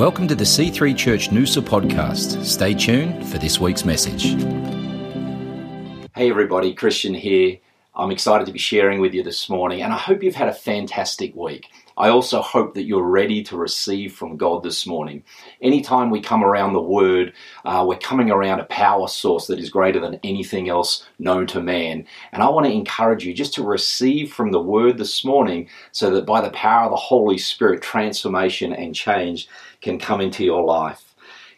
[0.00, 2.42] Welcome to the C3 Church Noosa podcast.
[2.42, 4.32] Stay tuned for this week's message.
[6.14, 7.58] Hey everybody, Christian here.
[8.00, 10.54] I'm excited to be sharing with you this morning, and I hope you've had a
[10.54, 11.66] fantastic week.
[11.98, 15.22] I also hope that you're ready to receive from God this morning.
[15.60, 17.34] Anytime we come around the Word,
[17.66, 21.60] uh, we're coming around a power source that is greater than anything else known to
[21.60, 22.06] man.
[22.32, 26.08] And I want to encourage you just to receive from the Word this morning so
[26.08, 29.46] that by the power of the Holy Spirit, transformation and change
[29.82, 31.09] can come into your life.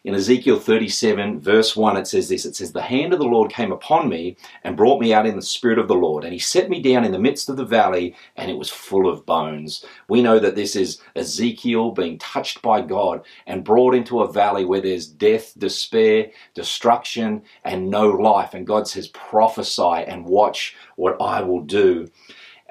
[0.04, 3.52] In Ezekiel 37, verse 1, it says this It says, The hand of the Lord
[3.52, 6.24] came upon me and brought me out in the spirit of the Lord.
[6.24, 9.08] And he set me down in the midst of the valley, and it was full
[9.08, 9.84] of bones.
[10.08, 14.64] We know that this is Ezekiel being touched by God and brought into a valley
[14.64, 18.54] where there's death, despair, destruction, and no life.
[18.54, 22.08] And God says, Prophesy and watch what I will do.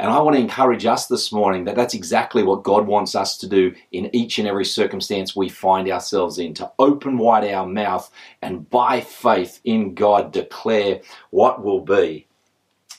[0.02, 3.38] And I want to encourage us this morning that that's exactly what God wants us
[3.38, 7.68] to do in each and every circumstance we find ourselves in to open wide our
[7.68, 8.10] mouth
[8.41, 12.27] and by faith in God declare what will be.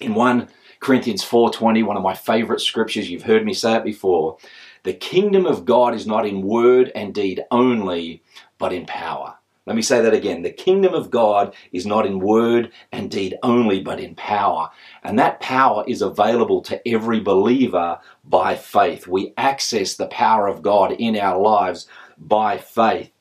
[0.01, 4.37] In 1 Corinthians 4:20, one of my favorite scriptures, you've heard me say it before,
[4.85, 8.23] the kingdom of God is not in word and deed only,
[8.59, 9.35] but in power.
[9.67, 10.43] Let me say that again.
[10.43, 14.71] The kingdom of God is not in word and deed only, but in power.
[15.05, 19.07] And that power is available to every believer by faith.
[19.07, 21.87] We access the power of God in our lives
[22.19, 23.13] by faith.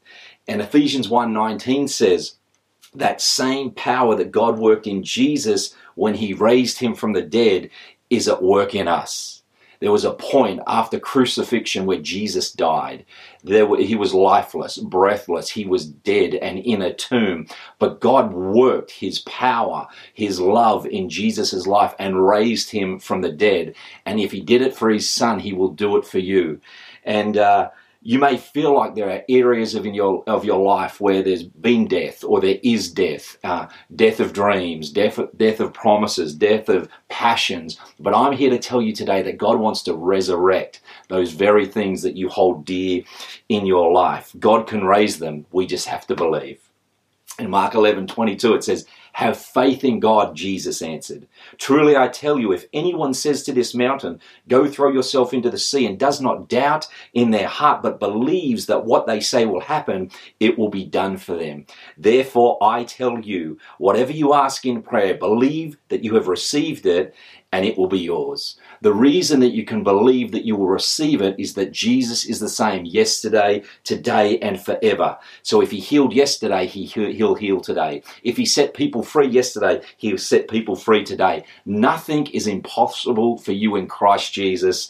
[0.48, 2.36] And Ephesians 1:19 says,
[2.94, 7.70] that same power that God worked in Jesus when he raised him from the dead
[8.10, 9.41] is at work in us
[9.82, 13.04] there was a point after crucifixion where Jesus died.
[13.44, 17.48] There he was lifeless, breathless, he was dead and in a tomb.
[17.80, 23.32] But God worked his power, his love in Jesus' life and raised him from the
[23.32, 23.74] dead.
[24.06, 26.62] And if he did it for his son, he will do it for you.
[27.04, 27.72] And uh,
[28.04, 31.44] you may feel like there are areas of in your of your life where there's
[31.44, 36.68] been death or there is death, uh, death of dreams, death death of promises, death
[36.68, 37.80] of passions.
[38.00, 42.02] But I'm here to tell you today that God wants to resurrect those very things
[42.02, 43.04] that you hold dear
[43.50, 44.34] in your life.
[44.40, 45.46] God can raise them.
[45.52, 46.60] We just have to believe.
[47.38, 51.28] In Mark 11, 22, it says, have faith in God, Jesus answered.
[51.58, 55.58] Truly I tell you, if anyone says to this mountain, Go throw yourself into the
[55.58, 59.62] sea, and does not doubt in their heart, but believes that what they say will
[59.62, 61.66] happen, it will be done for them.
[61.98, 67.14] Therefore I tell you, whatever you ask in prayer, believe that you have received it,
[67.52, 68.58] and it will be yours.
[68.82, 72.40] The reason that you can believe that you will receive it is that Jesus is
[72.40, 75.18] the same yesterday, today, and forever.
[75.44, 78.04] So if he healed yesterday, he, he'll heal today.
[78.24, 81.44] If he set people free yesterday, he'll set people free today.
[81.66, 84.90] Nothing is impossible for you in Christ Jesus.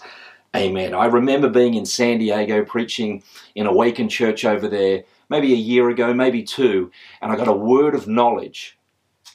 [0.55, 0.93] Amen.
[0.93, 3.23] I remember being in San Diego preaching
[3.55, 6.91] in Awaken Church over there, maybe a year ago, maybe two,
[7.21, 8.77] and I got a word of knowledge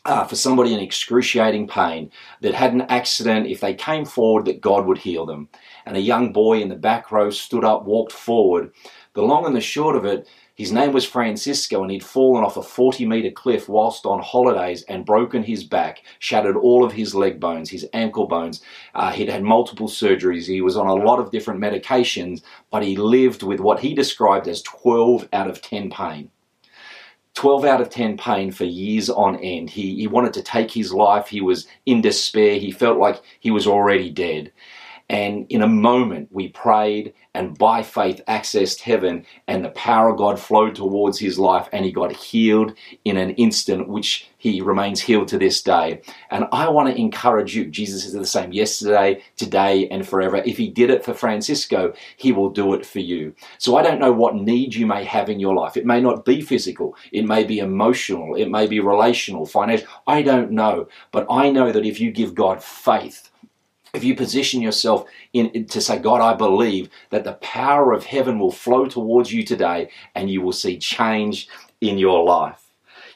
[0.06, 4.61] uh, for somebody in excruciating pain that had an accident, if they came forward, that
[4.61, 5.49] God would heal them.
[5.84, 8.72] And a young boy in the back row stood up, walked forward.
[9.15, 12.56] The long and the short of it, his name was Francisco, and he'd fallen off
[12.56, 17.15] a 40 meter cliff whilst on holidays and broken his back, shattered all of his
[17.15, 18.62] leg bones, his ankle bones.
[18.94, 20.47] Uh, he'd had multiple surgeries.
[20.47, 24.47] He was on a lot of different medications, but he lived with what he described
[24.47, 26.31] as 12 out of 10 pain.
[27.37, 29.69] 12 out of 10 pain for years on end.
[29.69, 31.29] He, he wanted to take his life.
[31.29, 32.59] He was in despair.
[32.59, 34.53] He felt like he was already dead.
[35.09, 40.17] And in a moment, we prayed and by faith accessed heaven, and the power of
[40.17, 42.72] God flowed towards his life, and he got healed
[43.05, 46.00] in an instant, which he remains healed to this day.
[46.31, 50.39] And I want to encourage you Jesus is the same yesterday, today, and forever.
[50.39, 53.34] If he did it for Francisco, he will do it for you.
[53.59, 55.77] So I don't know what need you may have in your life.
[55.77, 59.87] It may not be physical, it may be emotional, it may be relational, financial.
[60.06, 60.88] I don't know.
[61.12, 63.31] But I know that if you give God faith,
[63.97, 68.38] if you position yourself in, to say, God, I believe that the power of heaven
[68.38, 71.49] will flow towards you today and you will see change
[71.81, 72.62] in your life.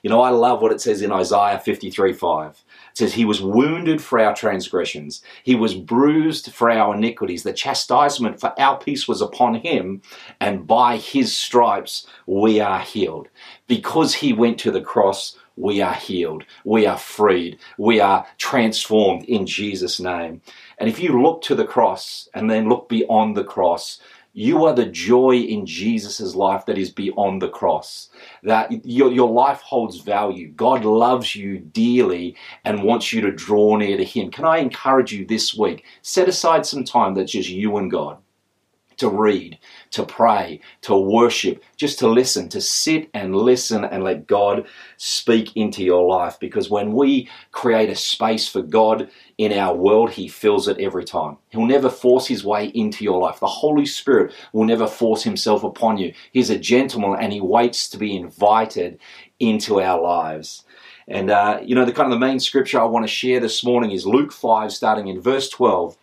[0.02, 2.50] You know, I love what it says in Isaiah 53 5.
[2.92, 7.42] It says, He was wounded for our transgressions, He was bruised for our iniquities.
[7.42, 10.00] The chastisement for our peace was upon Him,
[10.40, 13.28] and by His stripes we are healed.
[13.66, 19.24] Because He went to the cross, we are healed, we are freed, we are transformed
[19.26, 20.40] in Jesus' name.
[20.80, 24.00] And if you look to the cross and then look beyond the cross,
[24.32, 28.08] you are the joy in Jesus' life that is beyond the cross.
[28.42, 30.52] That your, your life holds value.
[30.52, 34.30] God loves you dearly and wants you to draw near to Him.
[34.30, 35.84] Can I encourage you this week?
[36.00, 38.18] Set aside some time that's just you and God
[38.98, 39.58] to read,
[39.90, 44.66] to pray, to worship, just to listen, to sit and listen and let God
[44.96, 46.38] speak into your life.
[46.38, 51.04] Because when we create a space for God in our world, He fills it every
[51.04, 51.38] time.
[51.48, 53.40] He'll never force His way into your life.
[53.40, 56.14] The Holy Spirit will never force Himself upon you.
[56.32, 58.98] He's a gentleman and He waits to be invited
[59.40, 60.64] into our lives.
[61.08, 63.64] And, uh, you know, the kind of the main scripture I want to share this
[63.64, 65.96] morning is Luke 5, starting in verse 12.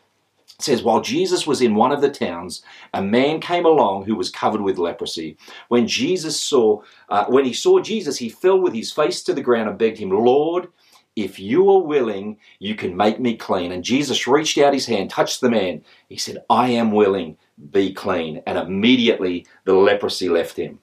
[0.59, 4.15] It says, While Jesus was in one of the towns, a man came along who
[4.15, 5.37] was covered with leprosy.
[5.67, 9.43] When Jesus saw, uh, when he saw Jesus, he fell with his face to the
[9.43, 10.69] ground and begged him, Lord,
[11.15, 13.71] if you are willing, you can make me clean.
[13.71, 15.83] And Jesus reached out his hand, touched the man.
[16.09, 17.37] He said, I am willing,
[17.71, 18.41] be clean.
[18.47, 20.79] And immediately the leprosy left him.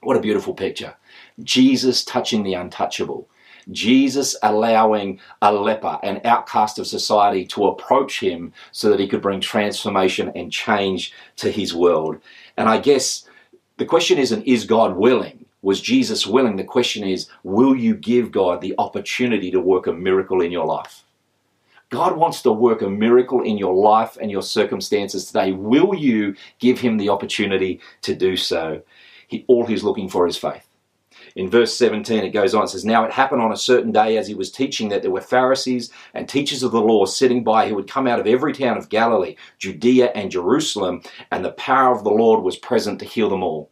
[0.00, 0.94] What a beautiful picture.
[1.42, 3.28] Jesus touching the untouchable.
[3.70, 9.22] Jesus allowing a leper, an outcast of society, to approach him so that he could
[9.22, 12.20] bring transformation and change to his world.
[12.56, 13.28] And I guess
[13.76, 15.44] the question isn't, is God willing?
[15.62, 16.56] Was Jesus willing?
[16.56, 20.66] The question is, will you give God the opportunity to work a miracle in your
[20.66, 21.04] life?
[21.90, 25.52] God wants to work a miracle in your life and your circumstances today.
[25.52, 28.82] Will you give him the opportunity to do so?
[29.26, 30.67] He, all he's looking for is faith.
[31.38, 34.16] In verse 17, it goes on, it says, Now it happened on a certain day
[34.16, 37.68] as he was teaching that there were Pharisees and teachers of the law sitting by
[37.68, 41.00] who had come out of every town of Galilee, Judea, and Jerusalem,
[41.30, 43.70] and the power of the Lord was present to heal them all.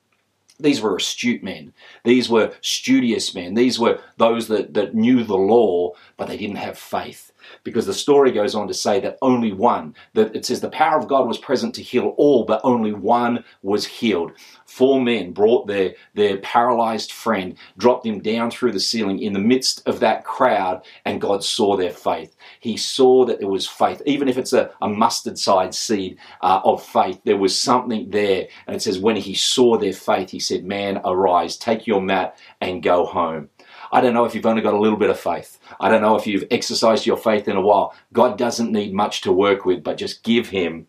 [0.60, 1.72] These were astute men.
[2.04, 3.54] These were studious men.
[3.54, 7.32] These were those that, that knew the law, but they didn't have faith
[7.64, 10.98] because the story goes on to say that only one, that it says the power
[10.98, 14.32] of God was present to heal all, but only one was healed.
[14.66, 19.38] Four men brought their, their paralyzed friend, dropped him down through the ceiling in the
[19.38, 22.36] midst of that crowd, and God saw their faith.
[22.60, 26.60] He saw that there was faith, even if it's a, a mustard sized seed uh,
[26.64, 28.48] of faith, there was something there.
[28.66, 32.36] And it says, when he saw their faith, he said, Man, arise, take your mat,
[32.60, 33.48] and go home.
[33.92, 35.58] I don't know if you've only got a little bit of faith.
[35.80, 37.94] I don't know if you've exercised your faith in a while.
[38.12, 40.86] God doesn't need much to work with, but just give Him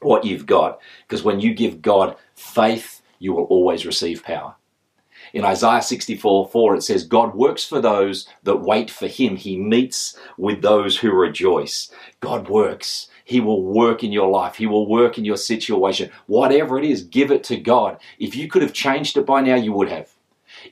[0.00, 0.80] what you've got.
[1.06, 4.54] Because when you give God faith, you will always receive power.
[5.32, 9.36] In Isaiah 64 4, it says, God works for those that wait for Him.
[9.36, 11.90] He meets with those who rejoice.
[12.20, 13.08] God works.
[13.24, 14.56] He will work in your life.
[14.56, 16.10] He will work in your situation.
[16.26, 17.98] Whatever it is, give it to God.
[18.18, 20.13] If you could have changed it by now, you would have.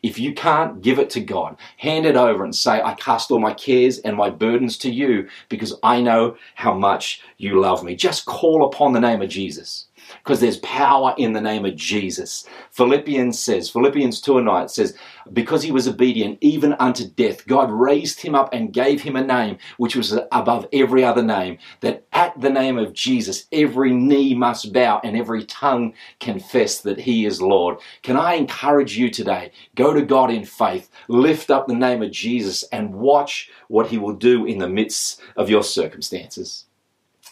[0.02, 3.38] If you can't give it to God, hand it over and say, I cast all
[3.38, 7.94] my cares and my burdens to you because I know how much you love me.
[7.94, 9.86] Just call upon the name of Jesus
[10.22, 12.46] because there's power in the name of Jesus.
[12.70, 14.96] Philippians says, Philippians 2 and 9 says,
[15.32, 19.24] because he was obedient even unto death, God raised him up and gave him a
[19.24, 24.34] name which was above every other name, that at the name of Jesus every knee
[24.34, 27.78] must bow and every tongue confess that he is Lord.
[28.02, 29.52] Can I encourage you today?
[29.74, 33.98] Go to God in faith, lift up the name of Jesus, and watch what he
[33.98, 36.66] will do in the midst of your circumstances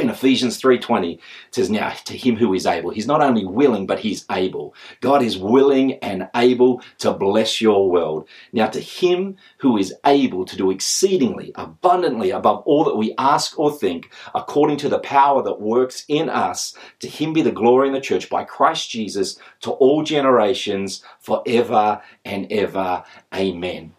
[0.01, 1.21] in Ephesians 3:20 it
[1.55, 4.75] says now to him who is able he's not only willing but he's able.
[5.01, 8.29] God is willing and able to bless your world.
[8.53, 13.59] Now to him who is able to do exceedingly abundantly above all that we ask
[13.59, 17.89] or think according to the power that works in us to him be the glory
[17.89, 23.05] in the church by Christ Jesus to all generations forever and ever.
[23.35, 23.95] Amen.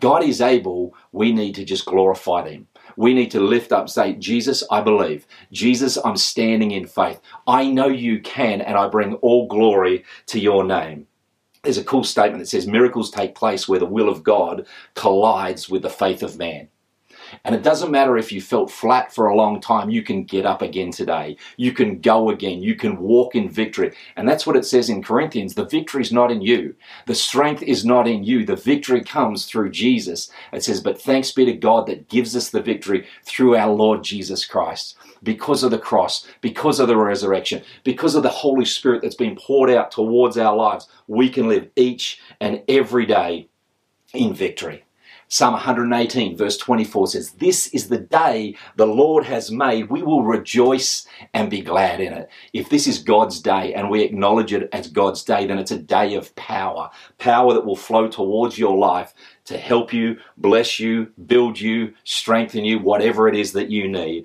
[0.00, 0.94] God is able.
[1.12, 2.68] We need to just glorify him
[2.98, 5.24] we need to lift up, say, Jesus, I believe.
[5.52, 7.20] Jesus, I'm standing in faith.
[7.46, 11.06] I know you can, and I bring all glory to your name.
[11.62, 15.70] There's a cool statement that says miracles take place where the will of God collides
[15.70, 16.70] with the faith of man.
[17.44, 20.46] And it doesn't matter if you felt flat for a long time, you can get
[20.46, 21.36] up again today.
[21.56, 22.62] You can go again.
[22.62, 23.94] You can walk in victory.
[24.16, 25.54] And that's what it says in Corinthians.
[25.54, 26.74] The victory is not in you.
[27.06, 28.44] The strength is not in you.
[28.44, 30.30] The victory comes through Jesus.
[30.52, 34.04] It says, but thanks be to God that gives us the victory through our Lord
[34.04, 34.96] Jesus Christ.
[35.22, 39.36] Because of the cross, because of the resurrection, because of the Holy Spirit that's been
[39.36, 43.48] poured out towards our lives, we can live each and every day
[44.14, 44.84] in victory.
[45.30, 49.90] Psalm 118, verse 24 says, This is the day the Lord has made.
[49.90, 52.30] We will rejoice and be glad in it.
[52.54, 55.78] If this is God's day and we acknowledge it as God's day, then it's a
[55.78, 56.88] day of power.
[57.18, 59.12] Power that will flow towards your life
[59.44, 64.24] to help you, bless you, build you, strengthen you, whatever it is that you need.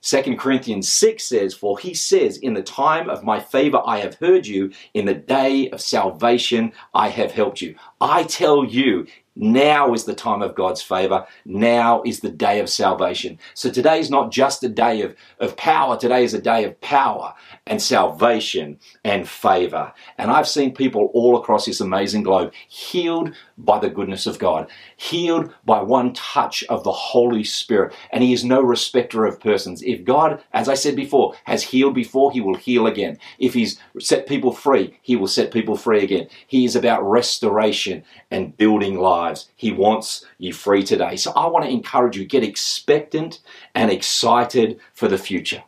[0.00, 4.14] 2 Corinthians 6 says, For he says, In the time of my favor I have
[4.14, 7.74] heard you, in the day of salvation I have helped you.
[8.00, 9.06] I tell you,
[9.38, 11.24] Now is the time of God's favor.
[11.44, 13.38] Now is the day of salvation.
[13.54, 15.96] So today is not just a day of, of power.
[15.96, 19.92] Today is a day of power and salvation and favor.
[20.18, 24.68] And I've seen people all across this amazing globe healed by the goodness of God,
[24.96, 27.94] healed by one touch of the Holy Spirit.
[28.10, 29.82] And He is no respecter of persons.
[29.82, 33.18] If God, as I said before, has healed before, He will heal again.
[33.38, 36.28] If He's set people free, He will set people free again.
[36.46, 38.02] He is about restoration
[38.32, 39.50] and building lives.
[39.56, 41.16] He wants you free today.
[41.16, 43.40] So I want to encourage you get expectant
[43.74, 45.62] and excited for the future.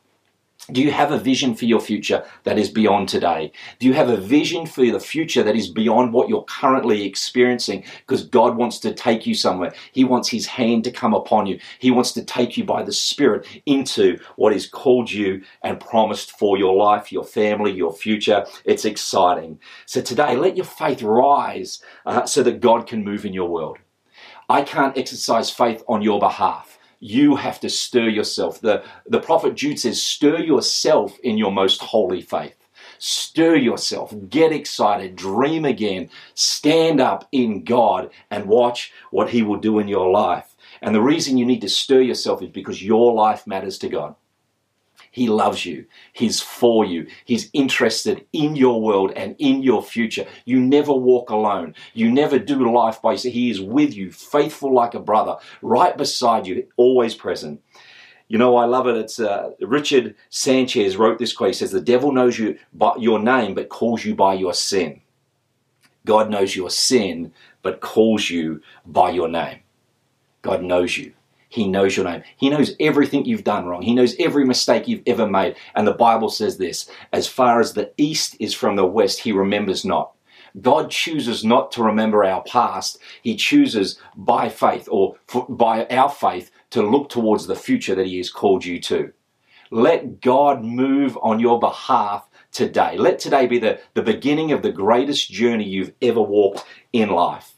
[0.68, 3.50] Do you have a vision for your future that is beyond today?
[3.78, 7.82] Do you have a vision for the future that is beyond what you're currently experiencing?
[8.06, 9.72] Because God wants to take you somewhere.
[9.90, 11.58] He wants His hand to come upon you.
[11.78, 16.38] He wants to take you by the Spirit into what is called you and promised
[16.38, 18.44] for your life, your family, your future.
[18.64, 19.58] It's exciting.
[19.86, 23.78] So today, let your faith rise uh, so that God can move in your world.
[24.48, 28.61] I can't exercise faith on your behalf you have to stir yourself.
[28.61, 32.54] The, the prophet Jude says, stir yourself in your most holy faith.
[32.99, 39.57] Stir yourself, get excited, dream again, stand up in God and watch what He will
[39.57, 40.54] do in your life.
[40.83, 44.16] And the reason you need to stir yourself is because your life matters to God.
[45.10, 45.86] He loves you.
[46.12, 47.08] He's for you.
[47.24, 50.26] He's interested in your world and in your future.
[50.44, 51.74] You never walk alone.
[51.94, 53.34] You never do life by yourself.
[53.34, 57.60] He is with you, faithful like a brother, right beside you, always present.
[58.28, 58.96] You know, I love it.
[58.96, 61.48] It's uh, Richard Sanchez wrote this quote.
[61.48, 65.00] He says, "The devil knows you by your name, but calls you by your sin.
[66.06, 69.60] God knows your sin, but calls you by your name.
[70.42, 71.14] God knows you."
[71.50, 72.23] He knows your name.
[72.37, 73.83] He knows everything you've done wrong.
[73.83, 75.57] He knows every mistake you've ever made.
[75.75, 79.33] And the Bible says this as far as the east is from the west, He
[79.33, 80.12] remembers not.
[80.61, 82.99] God chooses not to remember our past.
[83.23, 85.16] He chooses by faith or
[85.49, 89.12] by our faith to look towards the future that He has called you to.
[89.73, 92.97] Let God move on your behalf today.
[92.97, 97.54] Let today be the, the beginning of the greatest journey you've ever walked in life.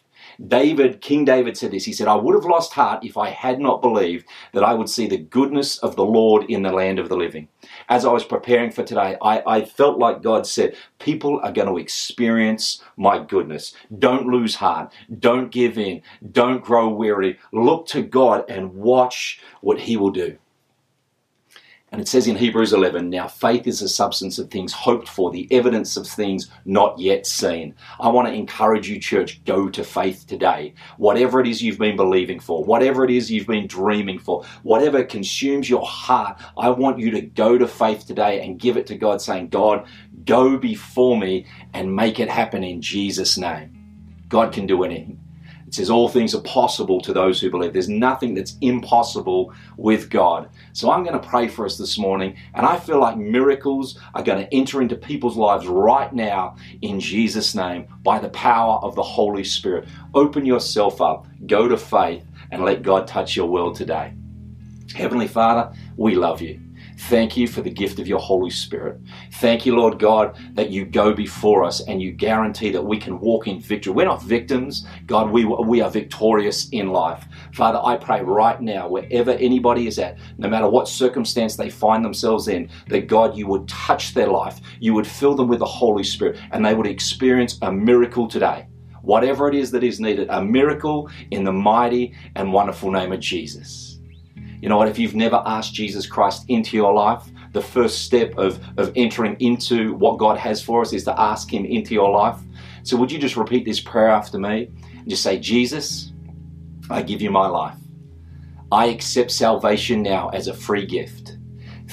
[0.49, 1.85] David, King David said this.
[1.85, 4.89] He said, I would have lost heart if I had not believed that I would
[4.89, 7.49] see the goodness of the Lord in the land of the living.
[7.89, 11.69] As I was preparing for today, I, I felt like God said, People are going
[11.69, 13.75] to experience my goodness.
[13.99, 14.93] Don't lose heart.
[15.19, 16.03] Don't give in.
[16.31, 17.39] Don't grow weary.
[17.53, 20.39] Look to God and watch what He will do.
[21.93, 25.31] And it says in Hebrews 11, now faith is the substance of things hoped for,
[25.31, 27.75] the evidence of things not yet seen.
[28.01, 30.73] I want to encourage you, church, go to faith today.
[30.97, 35.05] Whatever it is you've been believing for, whatever it is you've been dreaming for, whatever
[35.05, 38.97] consumes your heart, I want you to go to faith today and give it to
[38.97, 39.87] God, saying, God,
[40.25, 41.45] go before me
[41.75, 44.25] and make it happen in Jesus' name.
[44.31, 45.22] God can do anything.
[45.73, 47.73] It says all things are possible to those who believe.
[47.73, 50.51] There's nothing that's impossible with God.
[50.75, 54.23] So I'm going to pray for us this morning, and I feel like miracles are
[54.23, 58.95] going to enter into people's lives right now in Jesus' name by the power of
[58.97, 59.89] the Holy Spirit.
[60.13, 64.13] Open yourself up, go to faith, and let God touch your world today.
[64.95, 66.61] Heavenly Father, we love you.
[66.99, 69.01] Thank you for the gift of your Holy Spirit.
[69.33, 73.19] Thank you, Lord God, that you go before us and you guarantee that we can
[73.19, 73.93] walk in victory.
[73.93, 77.25] We're not victims, God, we, we are victorious in life.
[77.55, 82.05] Father, I pray right now, wherever anybody is at, no matter what circumstance they find
[82.05, 85.67] themselves in, that God, you would touch their life, you would fill them with the
[85.67, 88.67] Holy Spirit, and they would experience a miracle today
[89.03, 93.21] whatever it is that is needed, a miracle in the mighty and wonderful name of
[93.21, 93.92] Jesus.
[94.63, 94.89] You know what?
[94.89, 99.37] If you've never asked Jesus Christ into your life, the first step of, of entering
[99.41, 102.39] into what God has for us is to ask Him into your life.
[102.85, 106.13] So, would you just repeat this prayer after me and just say, Jesus,
[106.89, 107.77] I give you my life.
[108.71, 111.39] I accept salvation now as a free gift.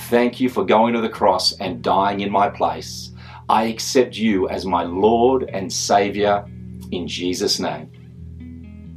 [0.07, 3.11] Thank you for going to the cross and dying in my place.
[3.49, 6.45] I accept you as my Lord and Savior
[6.91, 7.91] in Jesus' name.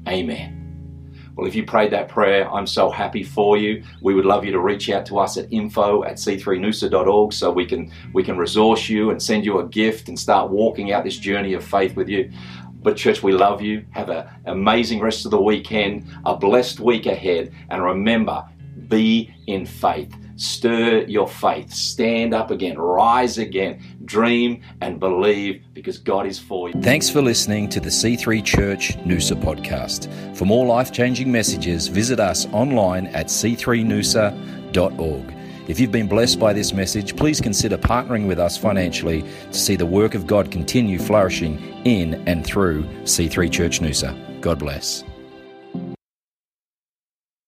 [0.06, 0.61] Amen.
[1.34, 3.82] Well, if you prayed that prayer, I'm so happy for you.
[4.02, 7.64] We would love you to reach out to us at info at c3noosa.org so we
[7.64, 11.16] can we can resource you and send you a gift and start walking out this
[11.16, 12.30] journey of faith with you.
[12.82, 13.84] But church, we love you.
[13.92, 18.44] Have an amazing rest of the weekend, a blessed week ahead, and remember,
[18.88, 20.12] be in faith.
[20.36, 21.72] Stir your faith.
[21.72, 22.78] Stand up again.
[22.78, 23.82] Rise again.
[24.04, 26.80] Dream and believe because God is for you.
[26.82, 30.08] Thanks for listening to the C3 Church Noosa podcast.
[30.36, 35.34] For more life changing messages, visit us online at c3noosa.org.
[35.68, 39.76] If you've been blessed by this message, please consider partnering with us financially to see
[39.76, 44.40] the work of God continue flourishing in and through C3 Church Noosa.
[44.40, 45.04] God bless.